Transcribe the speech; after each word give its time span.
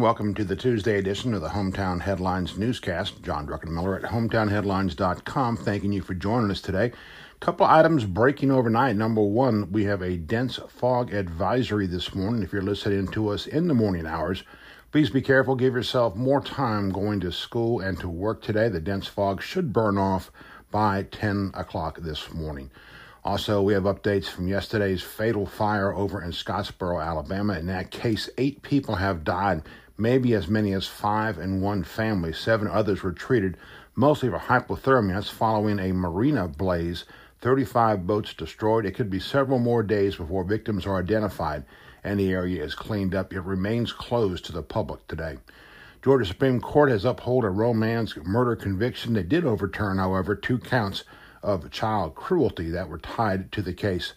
Welcome 0.00 0.32
to 0.36 0.44
the 0.44 0.56
Tuesday 0.56 0.96
edition 0.96 1.34
of 1.34 1.42
the 1.42 1.50
Hometown 1.50 2.00
Headlines 2.00 2.56
newscast. 2.56 3.22
John 3.22 3.46
Druckenmiller 3.46 4.02
at 4.02 4.10
hometownheadlines.com. 4.10 5.58
Thanking 5.58 5.92
you 5.92 6.00
for 6.00 6.14
joining 6.14 6.50
us 6.50 6.62
today. 6.62 6.92
Couple 7.40 7.66
items 7.66 8.06
breaking 8.06 8.50
overnight. 8.50 8.96
Number 8.96 9.20
one, 9.20 9.70
we 9.70 9.84
have 9.84 10.00
a 10.00 10.16
dense 10.16 10.58
fog 10.68 11.12
advisory 11.12 11.86
this 11.86 12.14
morning. 12.14 12.42
If 12.42 12.50
you're 12.50 12.62
listening 12.62 13.08
to 13.08 13.28
us 13.28 13.46
in 13.46 13.68
the 13.68 13.74
morning 13.74 14.06
hours, 14.06 14.42
please 14.90 15.10
be 15.10 15.20
careful. 15.20 15.54
Give 15.54 15.74
yourself 15.74 16.16
more 16.16 16.40
time 16.40 16.88
going 16.88 17.20
to 17.20 17.30
school 17.30 17.80
and 17.80 18.00
to 18.00 18.08
work 18.08 18.40
today. 18.40 18.70
The 18.70 18.80
dense 18.80 19.06
fog 19.06 19.42
should 19.42 19.70
burn 19.70 19.98
off 19.98 20.32
by 20.70 21.08
10 21.10 21.50
o'clock 21.52 21.98
this 22.00 22.32
morning. 22.32 22.70
Also, 23.22 23.60
we 23.60 23.74
have 23.74 23.82
updates 23.82 24.28
from 24.28 24.48
yesterday's 24.48 25.02
fatal 25.02 25.44
fire 25.44 25.94
over 25.94 26.22
in 26.22 26.30
Scottsboro, 26.30 27.04
Alabama. 27.04 27.58
In 27.58 27.66
that 27.66 27.90
case, 27.90 28.30
eight 28.38 28.62
people 28.62 28.94
have 28.94 29.24
died, 29.24 29.62
maybe 30.00 30.34
as 30.34 30.48
many 30.48 30.72
as 30.72 30.86
five 30.86 31.38
in 31.38 31.60
one 31.60 31.84
family. 31.84 32.32
Seven 32.32 32.66
others 32.66 33.02
were 33.02 33.12
treated, 33.12 33.56
mostly 33.94 34.30
for 34.30 34.38
hypothermia. 34.38 35.28
Following 35.30 35.78
a 35.78 35.92
marina 35.92 36.48
blaze. 36.48 37.04
35 37.40 38.06
boats 38.06 38.34
destroyed. 38.34 38.84
It 38.84 38.94
could 38.94 39.08
be 39.08 39.20
several 39.20 39.58
more 39.58 39.82
days 39.82 40.16
before 40.16 40.44
victims 40.44 40.84
are 40.84 40.98
identified 40.98 41.64
and 42.04 42.18
the 42.18 42.30
area 42.30 42.62
is 42.64 42.74
cleaned 42.74 43.14
up. 43.14 43.32
It 43.32 43.40
remains 43.40 43.92
closed 43.92 44.44
to 44.46 44.52
the 44.52 44.62
public 44.62 45.06
today. 45.06 45.38
Georgia 46.02 46.24
Supreme 46.24 46.60
Court 46.60 46.90
has 46.90 47.04
upheld 47.04 47.44
a 47.44 47.50
Rome 47.50 47.78
man's 47.78 48.16
murder 48.16 48.56
conviction. 48.56 49.12
They 49.12 49.22
did 49.22 49.44
overturn, 49.44 49.98
however, 49.98 50.34
two 50.34 50.58
counts 50.58 51.04
of 51.42 51.70
child 51.70 52.14
cruelty 52.14 52.70
that 52.70 52.88
were 52.88 52.98
tied 52.98 53.52
to 53.52 53.62
the 53.62 53.74
case. 53.74 54.14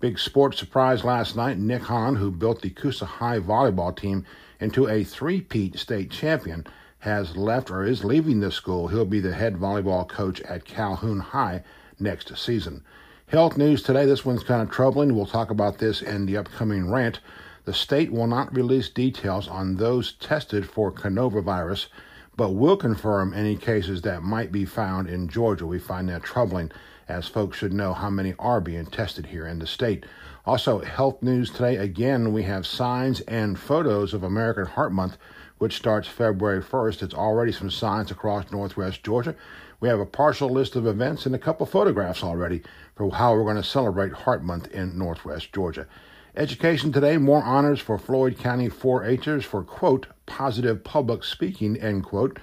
Big 0.00 0.18
sports 0.18 0.58
surprise 0.58 1.04
last 1.04 1.36
night. 1.36 1.58
Nick 1.58 1.82
Hahn, 1.82 2.16
who 2.16 2.30
built 2.30 2.62
the 2.62 2.70
Coosa 2.70 3.06
High 3.06 3.38
volleyball 3.38 3.96
team 3.96 4.24
into 4.60 4.88
a 4.88 5.04
three-peat 5.04 5.78
state 5.78 6.10
champion, 6.10 6.66
has 7.00 7.36
left 7.36 7.70
or 7.70 7.84
is 7.84 8.04
leaving 8.04 8.40
the 8.40 8.50
school. 8.50 8.88
He'll 8.88 9.04
be 9.04 9.20
the 9.20 9.34
head 9.34 9.56
volleyball 9.56 10.08
coach 10.08 10.40
at 10.42 10.64
Calhoun 10.64 11.20
High 11.20 11.62
next 11.98 12.36
season. 12.36 12.82
Health 13.28 13.56
news 13.56 13.82
today. 13.82 14.06
This 14.06 14.24
one's 14.24 14.44
kind 14.44 14.62
of 14.62 14.70
troubling. 14.70 15.14
We'll 15.14 15.26
talk 15.26 15.50
about 15.50 15.78
this 15.78 16.02
in 16.02 16.26
the 16.26 16.36
upcoming 16.36 16.90
rant. 16.90 17.20
The 17.64 17.74
state 17.74 18.12
will 18.12 18.26
not 18.26 18.54
release 18.54 18.88
details 18.88 19.48
on 19.48 19.76
those 19.76 20.12
tested 20.12 20.68
for 20.68 20.92
coronavirus 20.92 21.88
but 22.36 22.50
will 22.50 22.76
confirm 22.76 23.32
any 23.32 23.56
cases 23.56 24.02
that 24.02 24.22
might 24.22 24.52
be 24.52 24.64
found 24.64 25.08
in 25.08 25.28
Georgia. 25.28 25.66
We 25.66 25.78
find 25.78 26.08
that 26.08 26.22
troubling, 26.22 26.70
as 27.08 27.26
folks 27.26 27.56
should 27.56 27.72
know 27.72 27.94
how 27.94 28.10
many 28.10 28.34
are 28.38 28.60
being 28.60 28.86
tested 28.86 29.26
here 29.26 29.46
in 29.46 29.58
the 29.58 29.66
state. 29.66 30.04
Also, 30.46 30.78
health 30.78 31.24
news 31.24 31.50
today 31.50 31.74
again, 31.74 32.32
we 32.32 32.44
have 32.44 32.64
signs 32.64 33.20
and 33.22 33.58
photos 33.58 34.14
of 34.14 34.22
American 34.22 34.64
Heart 34.64 34.92
Month, 34.92 35.16
which 35.58 35.74
starts 35.74 36.06
February 36.06 36.62
1st. 36.62 37.02
It's 37.02 37.14
already 37.14 37.50
some 37.50 37.68
signs 37.68 38.12
across 38.12 38.52
northwest 38.52 39.02
Georgia. 39.02 39.34
We 39.80 39.88
have 39.88 39.98
a 39.98 40.06
partial 40.06 40.48
list 40.48 40.76
of 40.76 40.86
events 40.86 41.26
and 41.26 41.34
a 41.34 41.38
couple 41.38 41.66
photographs 41.66 42.22
already 42.22 42.62
for 42.94 43.10
how 43.10 43.34
we're 43.34 43.42
going 43.42 43.56
to 43.56 43.64
celebrate 43.64 44.12
Heart 44.12 44.44
Month 44.44 44.68
in 44.68 44.96
northwest 44.96 45.52
Georgia. 45.52 45.88
Education 46.36 46.92
today, 46.92 47.16
more 47.16 47.42
honors 47.42 47.80
for 47.80 47.98
Floyd 47.98 48.38
County 48.38 48.68
4-Hers 48.68 49.44
for, 49.44 49.64
quote, 49.64 50.06
positive 50.26 50.84
public 50.84 51.24
speaking, 51.24 51.76
end 51.78 52.04
quote. 52.04 52.38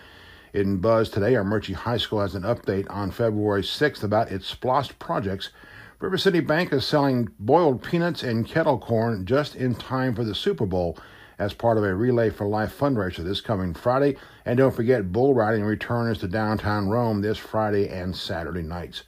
In 0.51 0.79
Buzz 0.79 1.09
today, 1.09 1.35
Armuchee 1.35 1.73
High 1.73 1.97
School 1.97 2.19
has 2.19 2.35
an 2.35 2.43
update 2.43 2.85
on 2.89 3.11
February 3.11 3.61
6th 3.61 4.03
about 4.03 4.29
its 4.29 4.45
SPLOST 4.45 4.99
projects. 4.99 5.51
River 6.03 6.17
City 6.17 6.41
Bank 6.41 6.73
is 6.73 6.83
selling 6.83 7.29
boiled 7.39 7.81
peanuts 7.81 8.23
and 8.23 8.45
kettle 8.45 8.77
corn 8.77 9.25
just 9.25 9.55
in 9.55 9.73
time 9.73 10.13
for 10.13 10.25
the 10.25 10.35
Super 10.35 10.65
Bowl 10.65 10.97
as 11.39 11.53
part 11.53 11.77
of 11.77 11.85
a 11.85 11.95
Relay 11.95 12.29
for 12.29 12.45
Life 12.45 12.77
fundraiser 12.77 13.23
this 13.23 13.39
coming 13.39 13.73
Friday. 13.73 14.17
And 14.43 14.57
don't 14.57 14.75
forget, 14.75 15.13
bull 15.13 15.33
riding 15.33 15.63
returns 15.63 16.17
to 16.17 16.27
downtown 16.27 16.89
Rome 16.89 17.21
this 17.21 17.37
Friday 17.37 17.87
and 17.87 18.13
Saturday 18.13 18.63
nights. 18.63 19.03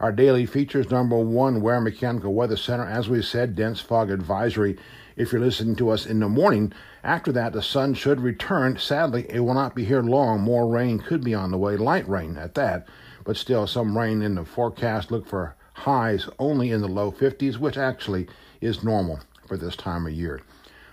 Our 0.00 0.12
daily 0.12 0.44
features 0.44 0.90
number 0.90 1.16
one, 1.16 1.62
Ware 1.62 1.80
Mechanical 1.80 2.34
Weather 2.34 2.58
Center. 2.58 2.84
As 2.84 3.08
we 3.08 3.22
said, 3.22 3.56
dense 3.56 3.80
fog 3.80 4.10
advisory 4.10 4.76
if 5.16 5.32
you're 5.32 5.40
listening 5.40 5.76
to 5.76 5.88
us 5.88 6.04
in 6.04 6.20
the 6.20 6.28
morning. 6.28 6.74
After 7.02 7.32
that, 7.32 7.54
the 7.54 7.62
sun 7.62 7.94
should 7.94 8.20
return. 8.20 8.76
Sadly, 8.76 9.24
it 9.30 9.40
will 9.40 9.54
not 9.54 9.74
be 9.74 9.86
here 9.86 10.02
long. 10.02 10.42
More 10.42 10.68
rain 10.68 10.98
could 10.98 11.24
be 11.24 11.32
on 11.32 11.52
the 11.52 11.56
way, 11.56 11.78
light 11.78 12.06
rain 12.06 12.36
at 12.36 12.54
that, 12.56 12.86
but 13.24 13.38
still 13.38 13.66
some 13.66 13.96
rain 13.96 14.20
in 14.20 14.34
the 14.34 14.44
forecast. 14.44 15.10
Look 15.10 15.26
for 15.26 15.56
highs 15.74 16.28
only 16.38 16.70
in 16.70 16.80
the 16.80 16.88
low 16.88 17.12
50s, 17.12 17.58
which 17.58 17.76
actually 17.76 18.26
is 18.60 18.82
normal 18.82 19.20
for 19.46 19.56
this 19.56 19.76
time 19.76 20.06
of 20.06 20.12
year. 20.12 20.40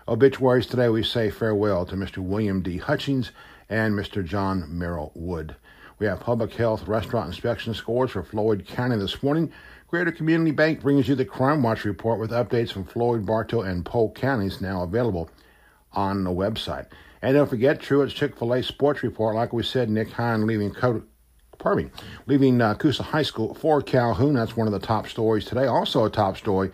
Obituaries 0.08 0.66
today, 0.68 0.90
we 0.90 1.04
say 1.04 1.30
farewell 1.30 1.86
to 1.86 1.96
Mr. 1.96 2.18
William 2.18 2.62
D. 2.62 2.78
Hutchings 2.78 3.32
and 3.70 3.94
Mr. 3.94 4.26
John 4.26 4.66
Merrill 4.68 5.12
Wood. 5.16 5.56
We 6.00 6.08
have 6.08 6.20
public 6.20 6.54
health 6.54 6.88
restaurant 6.88 7.28
inspection 7.28 7.74
scores 7.74 8.12
for 8.12 8.24
Floyd 8.24 8.66
County 8.68 8.98
this 8.98 9.22
morning. 9.22 9.52
Greater 9.88 10.12
Community 10.12 10.52
Bank 10.52 10.82
brings 10.82 11.08
you 11.08 11.16
the 11.16 11.26
Crime 11.26 11.62
Watch 11.62 11.86
report 11.86 12.20
with 12.20 12.32
updates 12.32 12.72
from 12.72 12.86
Floyd, 12.86 13.26
Bartow, 13.26 13.62
and 13.62 13.86
Polk 13.86 14.16
counties 14.16 14.62
now 14.62 14.82
available 14.84 15.30
on 15.94 16.24
the 16.24 16.32
website. 16.32 16.88
And 17.22 17.36
don't 17.36 17.50
forget 17.50 17.80
Truett's 17.80 18.14
Chick-fil-A 18.14 18.64
Sports 18.64 19.04
Report. 19.04 19.36
Like 19.36 19.54
we 19.54 19.62
said, 19.62 19.90
Nick 19.90 20.10
Hine 20.10 20.48
leaving 20.48 20.74
pardon 21.62 21.86
me, 21.86 21.92
leaving 22.26 22.60
uh, 22.60 22.74
Coosa 22.74 23.04
High 23.04 23.22
School 23.22 23.54
for 23.54 23.82
Calhoun. 23.82 24.34
That's 24.34 24.58
one 24.58 24.68
of 24.68 24.74
the 24.74 24.80
top 24.80 25.08
stories 25.08 25.46
today. 25.46 25.68
Also 25.68 26.04
a 26.04 26.10
top 26.10 26.36
story 26.36 26.72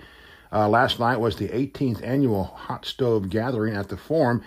uh, 0.51 0.67
last 0.67 0.99
night 0.99 1.17
was 1.17 1.35
the 1.35 1.49
18th 1.49 2.01
annual 2.03 2.45
Hot 2.45 2.85
Stove 2.85 3.29
Gathering 3.29 3.75
at 3.75 3.89
the 3.89 3.97
Forum 3.97 4.41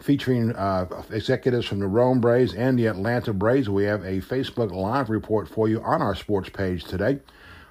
featuring 0.00 0.52
uh, 0.54 0.86
executives 1.10 1.66
from 1.66 1.78
the 1.78 1.86
Rome 1.86 2.20
Braves 2.20 2.54
and 2.54 2.78
the 2.78 2.86
Atlanta 2.86 3.32
Braves. 3.32 3.68
We 3.70 3.84
have 3.84 4.04
a 4.04 4.20
Facebook 4.20 4.70
Live 4.70 5.08
report 5.08 5.48
for 5.48 5.68
you 5.68 5.82
on 5.82 6.02
our 6.02 6.14
sports 6.14 6.50
page 6.50 6.84
today. 6.84 7.18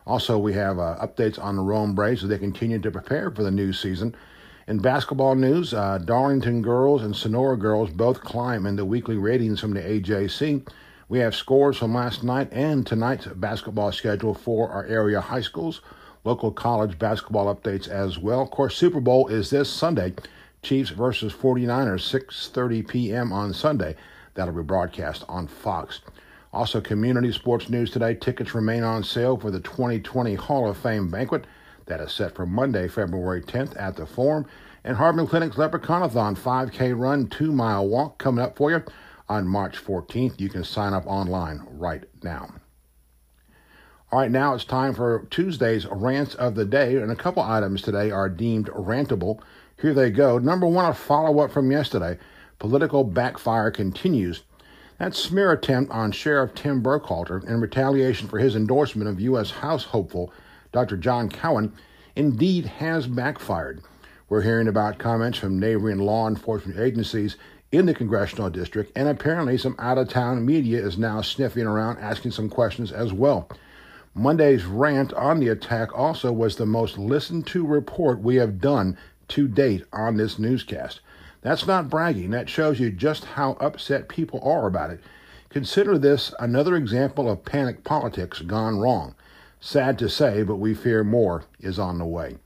Also, 0.07 0.37
we 0.37 0.53
have 0.53 0.79
uh, 0.79 0.97
updates 1.01 1.41
on 1.41 1.55
the 1.55 1.61
Rome 1.61 1.93
Braves 1.93 2.23
as 2.23 2.29
they 2.29 2.39
continue 2.39 2.79
to 2.79 2.91
prepare 2.91 3.29
for 3.29 3.43
the 3.43 3.51
new 3.51 3.71
season. 3.71 4.15
In 4.67 4.79
basketball 4.79 5.35
news, 5.35 5.75
uh, 5.75 5.99
Darlington 5.99 6.63
girls 6.63 7.03
and 7.03 7.15
Sonora 7.15 7.57
girls 7.57 7.91
both 7.91 8.21
climb 8.21 8.65
in 8.65 8.75
the 8.75 8.85
weekly 8.85 9.17
ratings 9.17 9.59
from 9.59 9.75
the 9.75 9.81
AJC. 9.81 10.67
We 11.07 11.19
have 11.19 11.35
scores 11.35 11.77
from 11.77 11.93
last 11.93 12.23
night 12.23 12.51
and 12.51 12.85
tonight's 12.85 13.27
basketball 13.27 13.91
schedule 13.91 14.33
for 14.33 14.71
our 14.71 14.85
area 14.85 15.21
high 15.21 15.41
schools, 15.41 15.81
local 16.23 16.51
college 16.51 16.97
basketball 16.97 17.53
updates 17.53 17.87
as 17.87 18.17
well. 18.17 18.41
Of 18.41 18.49
course, 18.49 18.75
Super 18.75 18.99
Bowl 18.99 19.27
is 19.27 19.51
this 19.51 19.69
Sunday. 19.69 20.15
Chiefs 20.63 20.89
versus 20.89 21.31
49ers, 21.31 22.09
6:30 22.09 22.87
p.m. 22.87 23.31
on 23.31 23.53
Sunday. 23.53 23.95
That'll 24.33 24.55
be 24.55 24.63
broadcast 24.63 25.23
on 25.29 25.45
Fox. 25.45 26.01
Also, 26.51 26.81
community 26.81 27.31
sports 27.31 27.69
news 27.69 27.91
today. 27.91 28.15
Tickets 28.15 28.55
remain 28.55 28.81
on 28.81 29.03
sale 29.03 29.37
for 29.37 29.51
the 29.51 29.59
2020 29.59 30.33
Hall 30.33 30.67
of 30.67 30.75
Fame 30.75 31.11
banquet 31.11 31.45
that 31.85 32.01
is 32.01 32.13
set 32.13 32.33
for 32.33 32.47
Monday, 32.47 32.87
February 32.87 33.43
10th 33.43 33.79
at 33.79 33.95
the 33.95 34.07
Forum. 34.07 34.47
And 34.83 34.97
Harbin 34.97 35.27
Clinic's 35.27 35.57
Leprechaunathon 35.57 36.35
5K 36.35 36.97
run, 36.97 37.27
two 37.27 37.51
mile 37.51 37.87
walk 37.87 38.17
coming 38.17 38.43
up 38.43 38.57
for 38.57 38.71
you 38.71 38.83
on 39.27 39.47
March 39.47 39.83
14th. 39.83 40.39
You 40.39 40.49
can 40.49 40.63
sign 40.63 40.93
up 40.93 41.05
online 41.07 41.65
right 41.69 42.03
now. 42.23 42.53
All 44.11 44.19
right, 44.19 44.31
now 44.31 44.53
it's 44.53 44.63
time 44.63 44.93
for 44.93 45.27
Tuesday's 45.31 45.85
rants 45.87 46.35
of 46.35 46.55
the 46.55 46.65
day, 46.65 46.95
and 46.95 47.11
a 47.11 47.15
couple 47.15 47.41
items 47.43 47.81
today 47.81 48.11
are 48.11 48.29
deemed 48.29 48.67
rantable. 48.67 49.39
Here 49.81 49.93
they 49.93 50.09
go. 50.09 50.37
Number 50.37 50.67
one, 50.67 50.85
a 50.85 50.93
follow 50.93 51.39
up 51.39 51.51
from 51.51 51.71
yesterday. 51.71 52.17
Political 52.59 53.05
backfire 53.05 53.71
continues. 53.71 54.43
That 54.99 55.15
smear 55.15 55.51
attempt 55.51 55.91
on 55.91 56.13
Sheriff 56.13 56.53
Tim 56.53 56.81
Burkhalter 56.81 57.43
in 57.45 57.59
retaliation 57.59 58.29
for 58.29 58.39
his 58.39 58.55
endorsement 58.55 59.09
of 59.09 59.19
U.S. 59.19 59.51
House 59.51 59.83
hopeful 59.83 60.31
Dr. 60.71 60.95
John 60.95 61.27
Cowan 61.27 61.73
indeed 62.15 62.65
has 62.65 63.07
backfired. 63.07 63.81
We're 64.29 64.41
hearing 64.41 64.67
about 64.67 64.97
comments 64.97 65.37
from 65.37 65.59
neighboring 65.59 65.99
law 65.99 66.27
enforcement 66.27 66.79
agencies 66.79 67.35
in 67.71 67.85
the 67.85 67.93
congressional 67.93 68.49
district, 68.49 68.91
and 68.95 69.07
apparently 69.07 69.57
some 69.57 69.75
out 69.79 69.97
of 69.97 70.09
town 70.09 70.45
media 70.45 70.79
is 70.85 70.97
now 70.97 71.21
sniffing 71.21 71.65
around 71.65 71.97
asking 71.99 72.31
some 72.31 72.49
questions 72.49 72.91
as 72.91 73.11
well. 73.11 73.49
Monday's 74.13 74.65
rant 74.65 75.11
on 75.13 75.39
the 75.39 75.49
attack 75.49 75.89
also 75.97 76.31
was 76.31 76.55
the 76.55 76.65
most 76.65 76.97
listened 76.97 77.45
to 77.47 77.65
report 77.65 78.19
we 78.21 78.35
have 78.35 78.61
done 78.61 78.97
to 79.27 79.47
date 79.47 79.83
on 79.91 80.15
this 80.15 80.39
newscast. 80.39 81.01
That's 81.41 81.67
not 81.67 81.89
bragging, 81.89 82.31
that 82.31 82.49
shows 82.49 82.79
you 82.79 82.91
just 82.91 83.25
how 83.25 83.57
upset 83.59 84.07
people 84.07 84.39
are 84.43 84.67
about 84.67 84.91
it. 84.91 85.01
Consider 85.49 85.97
this 85.97 86.33
another 86.39 86.75
example 86.75 87.29
of 87.29 87.45
panic 87.45 87.83
politics 87.83 88.41
gone 88.41 88.77
wrong. 88.77 89.15
Sad 89.59 89.99
to 89.99 90.09
say, 90.09 90.43
but 90.43 90.57
we 90.57 90.73
fear 90.73 91.03
more 91.03 91.43
is 91.59 91.77
on 91.77 91.97
the 91.97 92.05
way. 92.05 92.37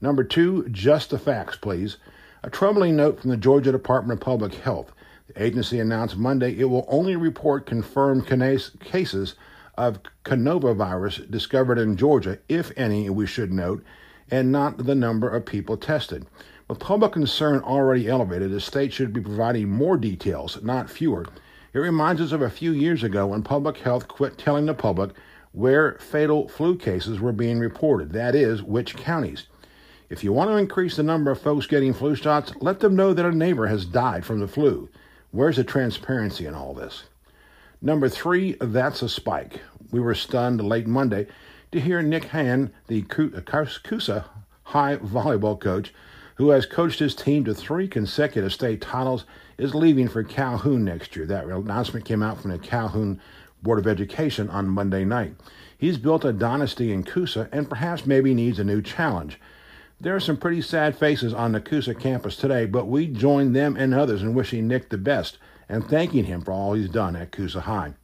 Number 0.00 0.24
two, 0.24 0.68
just 0.70 1.10
the 1.10 1.18
facts, 1.18 1.56
please. 1.56 1.96
A 2.42 2.50
troubling 2.50 2.96
note 2.96 3.20
from 3.20 3.30
the 3.30 3.36
Georgia 3.36 3.72
Department 3.72 4.20
of 4.20 4.24
Public 4.24 4.54
Health. 4.54 4.92
The 5.26 5.42
agency 5.42 5.80
announced 5.80 6.18
Monday 6.18 6.56
it 6.58 6.66
will 6.66 6.84
only 6.86 7.16
report 7.16 7.66
confirmed 7.66 8.26
cases 8.26 9.34
of 9.76 10.00
coronavirus 10.24 11.30
discovered 11.30 11.78
in 11.78 11.96
Georgia, 11.96 12.38
if 12.48 12.72
any, 12.76 13.08
we 13.08 13.26
should 13.26 13.52
note, 13.52 13.82
and 14.30 14.52
not 14.52 14.76
the 14.76 14.94
number 14.94 15.28
of 15.28 15.46
people 15.46 15.76
tested. 15.76 16.26
With 16.68 16.78
public 16.78 17.12
concern 17.12 17.60
already 17.60 18.06
elevated, 18.06 18.50
the 18.50 18.60
state 18.60 18.92
should 18.92 19.12
be 19.12 19.20
providing 19.20 19.70
more 19.70 19.96
details, 19.96 20.62
not 20.62 20.90
fewer. 20.90 21.26
It 21.72 21.78
reminds 21.78 22.20
us 22.20 22.32
of 22.32 22.42
a 22.42 22.50
few 22.50 22.72
years 22.72 23.02
ago 23.02 23.28
when 23.28 23.42
public 23.42 23.78
health 23.78 24.08
quit 24.08 24.36
telling 24.36 24.66
the 24.66 24.74
public 24.74 25.12
where 25.52 25.94
fatal 25.94 26.48
flu 26.48 26.76
cases 26.76 27.18
were 27.18 27.32
being 27.32 27.58
reported, 27.58 28.12
that 28.12 28.34
is, 28.34 28.62
which 28.62 28.94
counties. 28.94 29.46
If 30.08 30.22
you 30.22 30.32
want 30.32 30.50
to 30.50 30.56
increase 30.56 30.94
the 30.96 31.02
number 31.02 31.32
of 31.32 31.40
folks 31.40 31.66
getting 31.66 31.92
flu 31.92 32.14
shots, 32.14 32.52
let 32.60 32.78
them 32.78 32.94
know 32.94 33.12
that 33.12 33.26
a 33.26 33.32
neighbor 33.32 33.66
has 33.66 33.84
died 33.84 34.24
from 34.24 34.38
the 34.38 34.46
flu. 34.46 34.88
Where's 35.32 35.56
the 35.56 35.64
transparency 35.64 36.46
in 36.46 36.54
all 36.54 36.74
this? 36.74 37.04
Number 37.82 38.08
three, 38.08 38.56
that's 38.60 39.02
a 39.02 39.08
spike. 39.08 39.60
We 39.90 39.98
were 39.98 40.14
stunned 40.14 40.62
late 40.62 40.86
Monday 40.86 41.26
to 41.72 41.80
hear 41.80 42.02
Nick 42.02 42.26
Han, 42.26 42.72
the 42.86 43.02
Coosa 43.02 44.16
uh, 44.16 44.22
High 44.62 44.96
volleyball 44.96 45.60
coach, 45.60 45.92
who 46.36 46.50
has 46.50 46.66
coached 46.66 47.00
his 47.00 47.14
team 47.14 47.44
to 47.44 47.54
three 47.54 47.88
consecutive 47.88 48.52
state 48.52 48.80
titles, 48.80 49.24
is 49.58 49.74
leaving 49.74 50.06
for 50.06 50.22
Calhoun 50.22 50.84
next 50.84 51.16
year. 51.16 51.26
That 51.26 51.46
announcement 51.46 52.04
came 52.04 52.22
out 52.22 52.40
from 52.40 52.52
the 52.52 52.58
Calhoun 52.58 53.20
Board 53.62 53.78
of 53.80 53.86
Education 53.86 54.48
on 54.50 54.68
Monday 54.68 55.04
night. 55.04 55.34
He's 55.76 55.98
built 55.98 56.24
a 56.24 56.32
dynasty 56.32 56.92
in 56.92 57.02
Coosa 57.02 57.48
and 57.50 57.68
perhaps 57.68 58.06
maybe 58.06 58.34
needs 58.34 58.58
a 58.58 58.64
new 58.64 58.80
challenge. 58.80 59.40
There 59.98 60.14
are 60.14 60.20
some 60.20 60.36
pretty 60.36 60.60
sad 60.60 60.94
faces 60.94 61.32
on 61.32 61.52
the 61.52 61.60
Coosa 61.60 61.94
campus 61.94 62.36
today, 62.36 62.66
but 62.66 62.86
we 62.86 63.06
join 63.06 63.54
them 63.54 63.76
and 63.76 63.94
others 63.94 64.22
in 64.22 64.34
wishing 64.34 64.68
Nick 64.68 64.90
the 64.90 64.98
best 64.98 65.38
and 65.70 65.82
thanking 65.82 66.24
him 66.24 66.42
for 66.42 66.52
all 66.52 66.74
he's 66.74 66.90
done 66.90 67.16
at 67.16 67.32
Coosa 67.32 67.62
High. 67.62 67.94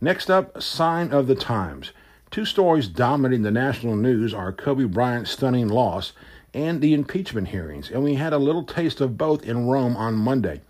Next 0.00 0.28
up, 0.28 0.60
sign 0.60 1.12
of 1.12 1.28
the 1.28 1.36
times. 1.36 1.92
Two 2.32 2.44
stories 2.44 2.88
dominating 2.88 3.42
the 3.42 3.52
national 3.52 3.94
news 3.94 4.34
are 4.34 4.52
Kobe 4.52 4.84
Bryant's 4.84 5.30
stunning 5.30 5.68
loss 5.68 6.12
and 6.52 6.80
the 6.80 6.92
impeachment 6.92 7.48
hearings, 7.48 7.88
and 7.88 8.02
we 8.02 8.16
had 8.16 8.32
a 8.32 8.38
little 8.38 8.64
taste 8.64 9.00
of 9.00 9.16
both 9.16 9.44
in 9.44 9.68
Rome 9.68 9.96
on 9.96 10.14
Monday. 10.14 10.60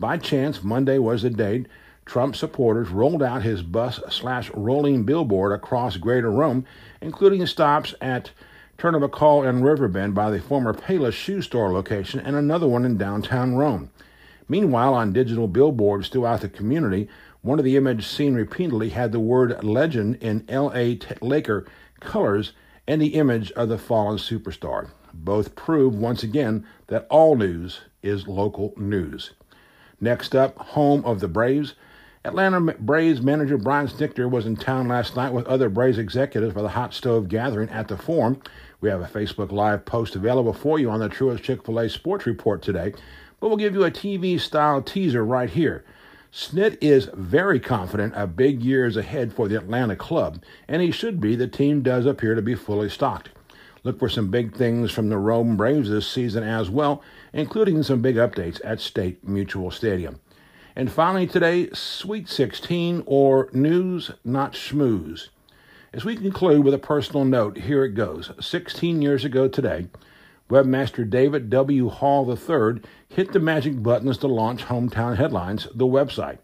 By 0.00 0.16
chance, 0.16 0.64
Monday 0.64 0.98
was 0.98 1.22
the 1.22 1.30
date 1.30 1.68
Trump 2.04 2.34
supporters 2.34 2.88
rolled 2.88 3.22
out 3.22 3.42
his 3.42 3.62
bus 3.62 4.00
slash 4.10 4.50
rolling 4.52 5.04
billboard 5.04 5.52
across 5.52 5.96
Greater 5.96 6.30
Rome, 6.30 6.66
including 7.00 7.46
stops 7.46 7.94
at 8.00 8.32
Turner 8.82 8.98
McCall 8.98 9.48
in 9.48 9.62
Riverbend 9.62 10.12
by 10.12 10.28
the 10.28 10.40
former 10.40 10.74
Payless 10.74 11.12
shoe 11.12 11.40
store 11.40 11.72
location 11.72 12.18
and 12.18 12.34
another 12.34 12.66
one 12.66 12.84
in 12.84 12.98
downtown 12.98 13.54
Rome. 13.54 13.90
Meanwhile, 14.48 14.92
on 14.94 15.12
digital 15.12 15.46
billboards 15.46 16.08
throughout 16.08 16.40
the 16.40 16.48
community, 16.48 17.08
one 17.42 17.60
of 17.60 17.64
the 17.64 17.76
images 17.76 18.08
seen 18.08 18.34
repeatedly 18.34 18.88
had 18.88 19.12
the 19.12 19.20
word 19.20 19.62
legend 19.62 20.16
in 20.16 20.44
LA 20.48 20.94
Laker 21.20 21.64
colors 22.00 22.54
and 22.88 23.00
the 23.00 23.14
image 23.14 23.52
of 23.52 23.68
the 23.68 23.78
fallen 23.78 24.18
superstar. 24.18 24.90
Both 25.14 25.54
prove 25.54 25.94
once 25.94 26.24
again 26.24 26.66
that 26.88 27.06
all 27.08 27.36
news 27.36 27.82
is 28.02 28.26
local 28.26 28.74
news. 28.76 29.30
Next 30.00 30.34
up, 30.34 30.58
home 30.58 31.04
of 31.04 31.20
the 31.20 31.28
Braves. 31.28 31.74
Atlanta 32.24 32.60
Braves 32.60 33.20
manager 33.20 33.58
Brian 33.58 33.88
Snitker 33.88 34.30
was 34.30 34.46
in 34.46 34.54
town 34.54 34.86
last 34.86 35.16
night 35.16 35.32
with 35.32 35.44
other 35.46 35.68
Braves 35.68 35.98
executives 35.98 36.54
for 36.54 36.62
the 36.62 36.68
hot 36.68 36.94
stove 36.94 37.28
gathering 37.28 37.68
at 37.70 37.88
the 37.88 37.96
Forum. 37.96 38.40
We 38.80 38.88
have 38.90 39.00
a 39.00 39.06
Facebook 39.06 39.50
Live 39.50 39.84
post 39.84 40.14
available 40.14 40.52
for 40.52 40.78
you 40.78 40.88
on 40.88 41.00
the 41.00 41.08
Truett's 41.08 41.40
Chick 41.40 41.66
fil 41.66 41.80
A 41.80 41.88
Sports 41.88 42.24
Report 42.24 42.62
today, 42.62 42.94
but 43.40 43.48
we'll 43.48 43.56
give 43.56 43.74
you 43.74 43.82
a 43.82 43.90
TV 43.90 44.38
style 44.38 44.80
teaser 44.80 45.24
right 45.24 45.50
here. 45.50 45.84
Snit 46.32 46.78
is 46.80 47.10
very 47.12 47.58
confident 47.58 48.14
a 48.14 48.28
big 48.28 48.62
year 48.62 48.86
is 48.86 48.96
ahead 48.96 49.32
for 49.32 49.48
the 49.48 49.56
Atlanta 49.56 49.96
club, 49.96 50.40
and 50.68 50.80
he 50.80 50.92
should 50.92 51.20
be. 51.20 51.34
The 51.34 51.48
team 51.48 51.82
does 51.82 52.06
appear 52.06 52.36
to 52.36 52.42
be 52.42 52.54
fully 52.54 52.88
stocked. 52.88 53.30
Look 53.82 53.98
for 53.98 54.08
some 54.08 54.30
big 54.30 54.54
things 54.54 54.92
from 54.92 55.08
the 55.08 55.18
Rome 55.18 55.56
Braves 55.56 55.90
this 55.90 56.06
season 56.06 56.44
as 56.44 56.70
well, 56.70 57.02
including 57.32 57.82
some 57.82 58.00
big 58.00 58.14
updates 58.14 58.60
at 58.62 58.80
State 58.80 59.26
Mutual 59.26 59.72
Stadium. 59.72 60.20
And 60.74 60.90
finally, 60.90 61.26
today, 61.26 61.68
Sweet 61.74 62.30
16 62.30 63.02
or 63.04 63.50
News 63.52 64.10
Not 64.24 64.54
Schmooze. 64.54 65.28
As 65.92 66.06
we 66.06 66.16
conclude 66.16 66.64
with 66.64 66.72
a 66.72 66.78
personal 66.78 67.26
note, 67.26 67.58
here 67.58 67.84
it 67.84 67.90
goes. 67.90 68.30
16 68.40 69.02
years 69.02 69.22
ago 69.22 69.48
today, 69.48 69.88
webmaster 70.48 71.08
David 71.08 71.50
W. 71.50 71.90
Hall 71.90 72.26
III 72.26 72.80
hit 73.06 73.32
the 73.32 73.38
magic 73.38 73.82
buttons 73.82 74.16
to 74.18 74.26
launch 74.26 74.64
Hometown 74.64 75.18
Headlines, 75.18 75.68
the 75.74 75.86
website. 75.86 76.38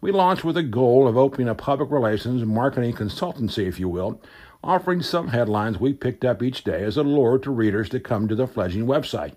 We 0.00 0.12
launched 0.12 0.44
with 0.44 0.56
a 0.56 0.62
goal 0.62 1.08
of 1.08 1.16
opening 1.16 1.48
a 1.48 1.54
public 1.56 1.90
relations 1.90 2.44
marketing 2.44 2.92
consultancy, 2.92 3.66
if 3.66 3.80
you 3.80 3.88
will, 3.88 4.20
offering 4.62 5.02
some 5.02 5.28
headlines 5.28 5.80
we 5.80 5.92
picked 5.92 6.24
up 6.24 6.44
each 6.44 6.62
day 6.62 6.84
as 6.84 6.96
a 6.96 7.02
lure 7.02 7.38
to 7.38 7.50
readers 7.50 7.88
to 7.88 7.98
come 7.98 8.28
to 8.28 8.36
the 8.36 8.46
fledgling 8.46 8.86
website. 8.86 9.34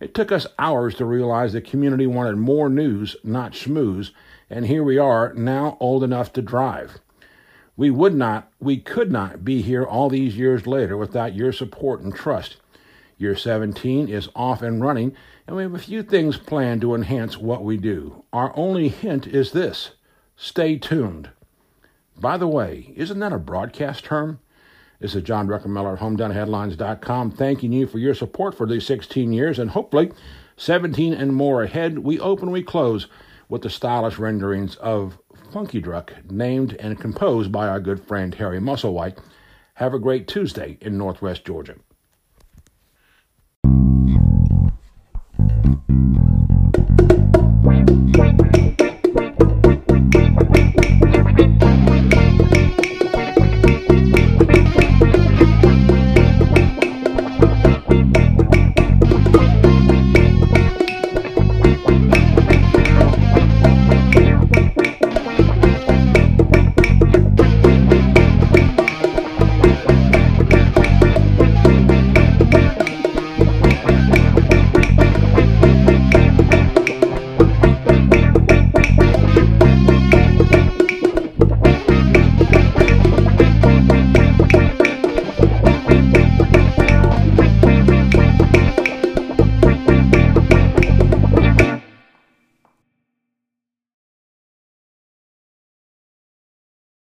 It 0.00 0.14
took 0.14 0.30
us 0.30 0.46
hours 0.58 0.94
to 0.96 1.04
realize 1.04 1.52
the 1.52 1.60
community 1.60 2.06
wanted 2.06 2.36
more 2.36 2.68
news, 2.68 3.16
not 3.24 3.52
schmooze, 3.52 4.10
and 4.50 4.66
here 4.66 4.82
we 4.82 4.98
are, 4.98 5.32
now 5.34 5.76
old 5.80 6.04
enough 6.04 6.32
to 6.34 6.42
drive. 6.42 6.98
We 7.76 7.90
would 7.90 8.14
not, 8.14 8.50
we 8.60 8.78
could 8.78 9.10
not 9.10 9.44
be 9.44 9.62
here 9.62 9.84
all 9.84 10.08
these 10.08 10.36
years 10.36 10.66
later 10.66 10.96
without 10.96 11.34
your 11.34 11.52
support 11.52 12.00
and 12.00 12.14
trust. 12.14 12.56
Year 13.18 13.34
17 13.34 14.08
is 14.08 14.28
off 14.34 14.62
and 14.62 14.82
running, 14.82 15.14
and 15.46 15.56
we 15.56 15.62
have 15.62 15.74
a 15.74 15.78
few 15.78 16.02
things 16.02 16.36
planned 16.36 16.82
to 16.82 16.94
enhance 16.94 17.38
what 17.38 17.64
we 17.64 17.76
do. 17.76 18.24
Our 18.32 18.56
only 18.56 18.88
hint 18.88 19.26
is 19.26 19.52
this 19.52 19.92
stay 20.36 20.76
tuned. 20.76 21.30
By 22.18 22.36
the 22.36 22.48
way, 22.48 22.92
isn't 22.96 23.18
that 23.18 23.32
a 23.32 23.38
broadcast 23.38 24.04
term? 24.04 24.40
This 24.98 25.14
is 25.14 25.24
John 25.24 25.46
Druckenmiller 25.46 25.92
at 25.94 25.98
HometownHeadlines.com 25.98 27.32
thanking 27.32 27.70
you 27.70 27.86
for 27.86 27.98
your 27.98 28.14
support 28.14 28.54
for 28.54 28.66
these 28.66 28.86
16 28.86 29.30
years 29.30 29.58
and 29.58 29.70
hopefully 29.70 30.10
17 30.56 31.12
and 31.12 31.36
more 31.36 31.62
ahead. 31.62 31.98
We 31.98 32.18
open, 32.18 32.50
we 32.50 32.62
close 32.62 33.06
with 33.46 33.60
the 33.60 33.68
stylish 33.68 34.18
renderings 34.18 34.76
of 34.76 35.18
Funky 35.52 35.82
Druck, 35.82 36.30
named 36.30 36.76
and 36.80 36.98
composed 36.98 37.52
by 37.52 37.68
our 37.68 37.78
good 37.78 38.02
friend 38.02 38.34
Harry 38.36 38.58
Musselwhite. 38.58 39.18
Have 39.74 39.92
a 39.92 39.98
great 39.98 40.26
Tuesday 40.26 40.78
in 40.80 40.96
Northwest 40.96 41.44
Georgia. 41.44 41.74